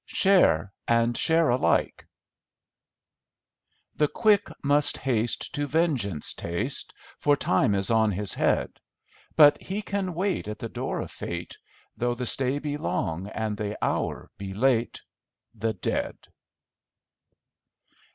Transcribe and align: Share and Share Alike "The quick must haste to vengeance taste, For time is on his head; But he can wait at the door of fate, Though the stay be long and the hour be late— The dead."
Share 0.07 0.73
and 0.87 1.15
Share 1.15 1.49
Alike 1.49 2.07
"The 3.95 4.07
quick 4.07 4.47
must 4.63 4.97
haste 4.97 5.53
to 5.53 5.67
vengeance 5.67 6.33
taste, 6.33 6.91
For 7.19 7.37
time 7.37 7.75
is 7.75 7.91
on 7.91 8.11
his 8.11 8.33
head; 8.33 8.79
But 9.35 9.61
he 9.61 9.83
can 9.83 10.15
wait 10.15 10.47
at 10.47 10.57
the 10.57 10.69
door 10.69 11.01
of 11.01 11.11
fate, 11.11 11.55
Though 11.95 12.15
the 12.15 12.25
stay 12.25 12.57
be 12.57 12.77
long 12.77 13.27
and 13.27 13.55
the 13.55 13.77
hour 13.79 14.31
be 14.39 14.55
late— 14.55 15.03
The 15.53 15.73
dead." 15.73 16.17